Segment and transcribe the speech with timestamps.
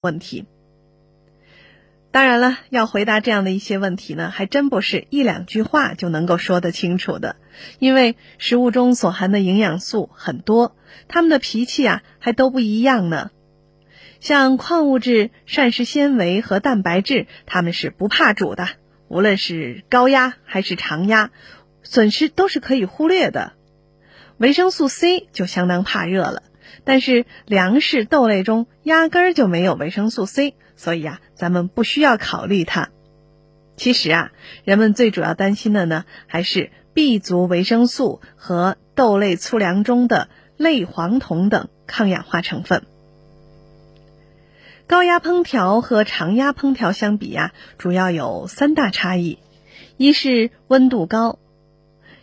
[0.00, 0.46] 问题。
[2.10, 7.36] 当然了，要回答这样的一些问题呢，还真不是一两句话就能够说得清楚的，
[7.78, 10.76] 因为食物中所含的营养素很多，
[11.08, 13.30] 它们的脾气啊还都不一样呢。
[14.20, 18.68] 像矿物质、膳食纤维和蛋白质，它们是不怕煮的，
[19.08, 21.30] 无论是高压还是常压，
[21.82, 23.52] 损失都是可以忽略的。
[24.38, 26.42] 维生素 C 就相当怕热了，
[26.84, 30.54] 但是粮食豆类中压根儿就没有维生素 C。
[30.76, 32.90] 所以啊，咱们不需要考虑它。
[33.76, 34.32] 其实啊，
[34.64, 42.82] 人们最主要担心的呢，还是 B 族维生素和豆类粗粮中的类黄酮等抗氧化成分。
[44.86, 49.38] 高压烹调和常压烹调相比呀，主要有三大差异：
[49.96, 51.38] 一是温度高，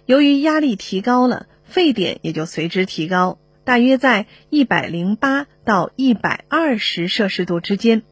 [0.05, 8.03] 由于压力提高了，沸点也就随之提高，大约在一百零八到一百二十摄氏度之间。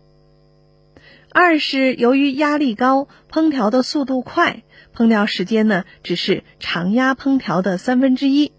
[1.32, 4.64] 二是由于压力高，烹调的速度快，
[4.96, 8.52] 烹调时间呢只是常压烹调的三分之一。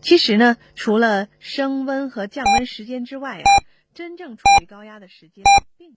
[0.00, 3.44] 其实呢，除了升温和降温时间之外啊，
[3.94, 5.42] 真正处于高压的时间
[5.76, 5.96] 并。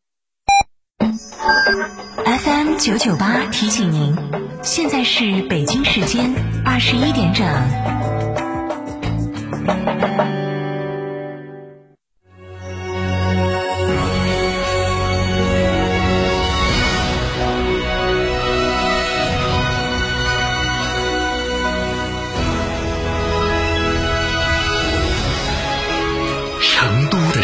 [2.26, 4.16] FM 九九八提醒您，
[4.64, 6.34] 现在是北京时间
[6.66, 8.29] 二十一点整。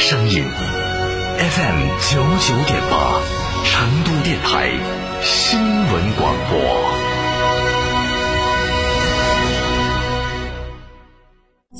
[0.08, 0.44] 声音
[1.40, 3.20] FM 九九点八，
[3.64, 4.70] 成都电台
[5.24, 7.05] 新闻广播。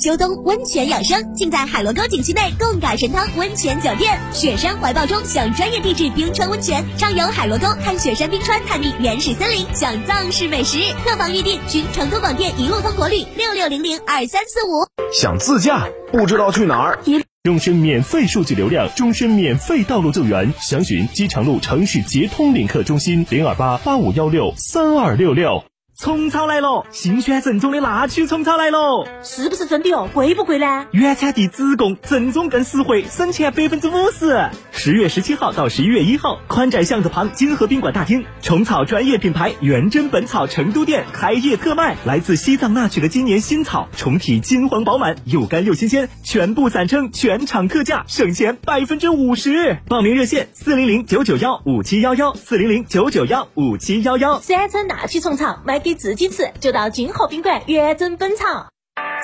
[0.06, 4.16] 秋冬温泉养生，尽在海螺沟景区内贡嘎神汤温泉酒店。
[4.32, 10.78] 雪山怀抱中享专业地质冰川温泉，畅游海螺沟，看雪山冰川，探秘原始森林，享藏式美食。
[11.04, 14.86] 客房预订，寻成都广电一路通国旅六六零零二三四五。
[15.12, 17.00] 想自驾，不知道去哪儿？
[17.42, 25.64] 终身免费数据流量，终身免费道路救援，详询机场路城市捷通领克中心零二八八五幺六三二六六。
[25.98, 30.06] 虫草来了，新鲜正宗的那曲虫草来了，是不是真的哦？
[30.12, 30.86] 贵不贵呢？
[30.90, 34.50] 原产地直供，正宗更实惠，省钱百分之五十。
[34.72, 49.78] 十月十七号到十一月一号，宽窄巷子旁金河宾馆大厅，虫草专业品牌元真本草成都店开业特卖，来自西藏那曲的今年新草，虫体金黄饱满，又干又新鲜，全部散称全场特价，省钱百分之五十。
[49.88, 54.38] 报名热线：四零零九九幺五七幺幺，四零零九九幺五七幺幺。
[54.40, 55.85] 三称那曲虫草买。
[55.86, 58.66] 给自己吃，就到金河宾馆元真本草。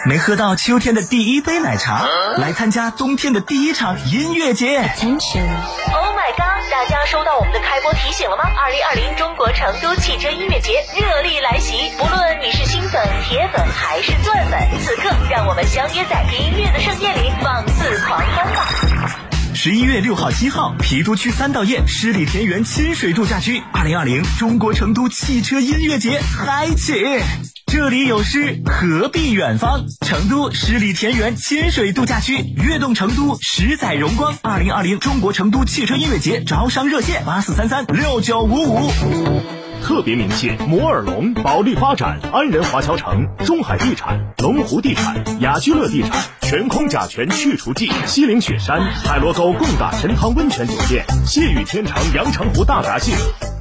[0.06, 2.06] 没喝到秋天的第一杯奶茶，
[2.36, 4.78] 来参加冬天的第一场音乐节。
[4.78, 6.70] Oh my god！
[6.70, 8.44] 大家收到我们的开播提醒了吗？
[8.44, 18.68] 二零二零中国成都汽车音乐节热力来袭，不论你是新粉、铁粉还是钻粉，此刻让我们相约在音乐的盛宴里放肆狂欢吧！
[19.64, 26.94] 十一月六号、七号，郫都区三道堰十里田园亲水度假区，二零二零中国成都汽车音乐节开启。
[27.66, 29.84] 这里有诗，何必远方？
[30.04, 34.34] 成都十里田园亲水度假区，悦动成都，十载荣光。
[34.42, 38.90] 二零二零中国成都汽车音乐节招商热线：八四三三六九五五。
[39.84, 46.10] 特别鸣谢摩尔龙、保利发展、安仁华侨城、中海地产、龙湖地产、雅居乐地产、
[46.52, 53.51] 悬空甲醛去除剂、西岭雪山、海螺沟贡嘎神汤温泉酒店、谢雨天长阳澄湖大闸蟹。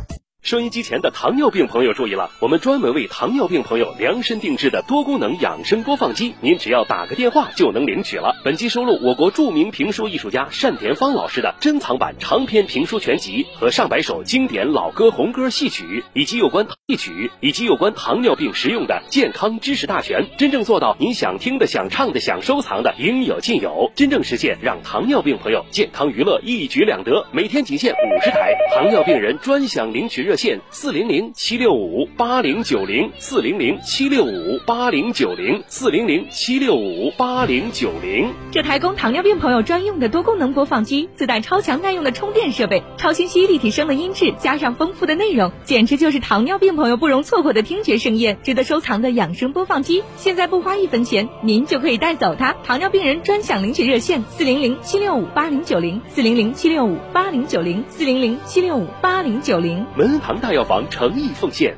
[0.43, 8.35] 收音机前的糖尿病朋友注意了，我们专门为糖尿病朋友量身定制的多功能养生播放机，您只要打个电话就能领取了。
[8.43, 27.27] 本机收录我国著名评书艺术家单田芳老师的珍藏版长篇评书全集和上百首经典老歌、红歌、戏曲，以及有关戏曲以及有关糖尿病实用的健康知识大全，真正做到您想听的、想唱的、想收藏的应有尽有，真正实现让糖尿病朋友健康娱乐一举两得。
[27.31, 30.30] 每天仅限五十台，糖尿病人专享领取。
[30.31, 38.31] 热线四零零七六五八零九零四零零七六五八零九零四零零七六五八零九零。
[38.49, 50.01] 这台供糖尿病朋友专用的多功能播放机，自带超强耐用的充电设备，超清晰立体声的音质，加上丰富的内容，简直就是糖尿病朋友不容错过的听觉盛宴，值得收藏的养生播放机。
[50.15, 52.55] 现在不花一分钱，您就可以带走它。
[52.63, 59.85] 糖尿病人专享领取热线四零零七六五八零九零四零零七六五八零九零四零零七六五八零九零。
[59.97, 61.75] 门堂大药房诚意奉献。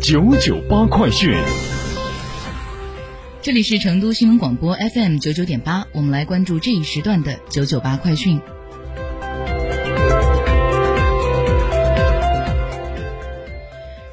[0.00, 1.36] 九九八快讯。
[3.42, 8.40] 这里是成都新闻广播 FM 九九点八，我们来关注这一时段的九九八快讯。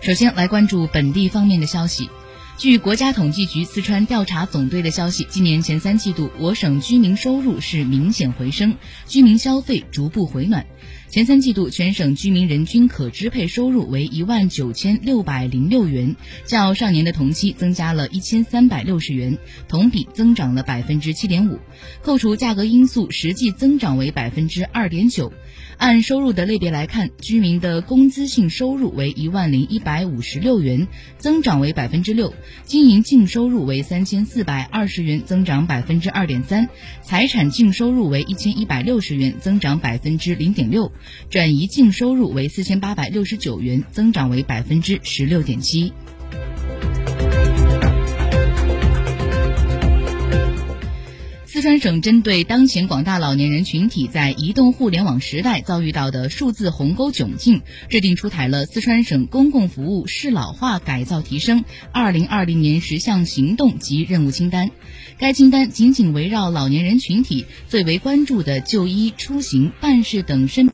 [0.02, 2.10] 首先来关注本地方面的消息。
[2.58, 8.76] 据国家统计局四川调查总队的消息，今年前三季度，我省居民收入是明显回升，
[9.08, 10.66] 居民消费逐步回暖。
[11.12, 16.16] 前三季度全省居民人均可支配收入为一万九千六百零六元，
[16.46, 19.38] 较上年的同期增加了一千三百六十元，
[19.68, 21.60] 同比增长了百分之七点五。
[22.02, 25.34] 扣除价格因素，实际增长为百分之二点九。
[25.76, 30.88] 按收入的类别来看，居民的工资性收入为一万零一百五十六元，
[31.18, 32.30] 增长为百分之六；
[32.64, 36.68] 经营净收入为三千四百二十元，增长百分之二点三；
[37.02, 40.92] 财产净收入为一千一百六十元，增长百分之零点六；
[41.30, 45.94] 转移净收入为四千八百六十九元，增长为百分之十六点七。
[51.46, 64.72] 四川省针对当前广大老年人群体在移动互联网时代遭遇到的数字鸿沟窘境，制定出台了四川省公共服务适老化改造提升二零二零年十项行动及任务清单。
[65.20, 70.70] 该清单紧紧围绕老年人群体最为关注的就医、出行、办事等身。